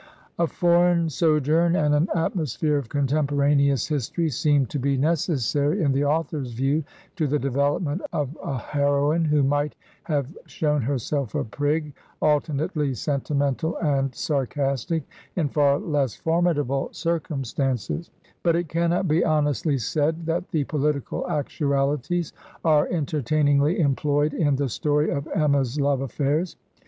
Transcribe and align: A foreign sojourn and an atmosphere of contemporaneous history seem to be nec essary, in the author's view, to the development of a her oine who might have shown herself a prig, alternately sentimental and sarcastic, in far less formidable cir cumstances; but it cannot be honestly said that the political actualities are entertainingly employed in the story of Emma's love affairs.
A 0.39 0.47
foreign 0.47 1.09
sojourn 1.11 1.75
and 1.75 1.93
an 1.93 2.09
atmosphere 2.15 2.75
of 2.77 2.89
contemporaneous 2.89 3.87
history 3.87 4.29
seem 4.29 4.65
to 4.65 4.79
be 4.79 4.97
nec 4.97 5.17
essary, 5.29 5.79
in 5.79 5.91
the 5.91 6.05
author's 6.05 6.53
view, 6.53 6.83
to 7.17 7.27
the 7.27 7.37
development 7.37 8.01
of 8.11 8.35
a 8.43 8.57
her 8.57 8.99
oine 8.99 9.25
who 9.25 9.43
might 9.43 9.75
have 10.05 10.35
shown 10.47 10.81
herself 10.81 11.35
a 11.35 11.43
prig, 11.43 11.93
alternately 12.19 12.95
sentimental 12.95 13.77
and 13.77 14.15
sarcastic, 14.15 15.03
in 15.35 15.49
far 15.49 15.77
less 15.77 16.15
formidable 16.15 16.89
cir 16.91 17.19
cumstances; 17.19 18.09
but 18.41 18.55
it 18.55 18.69
cannot 18.69 19.07
be 19.07 19.23
honestly 19.23 19.77
said 19.77 20.25
that 20.25 20.49
the 20.49 20.63
political 20.63 21.29
actualities 21.29 22.33
are 22.65 22.87
entertainingly 22.87 23.79
employed 23.79 24.33
in 24.33 24.55
the 24.55 24.67
story 24.67 25.11
of 25.11 25.27
Emma's 25.35 25.79
love 25.79 26.01
affairs. 26.01 26.55